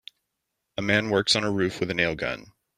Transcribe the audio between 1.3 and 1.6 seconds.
on a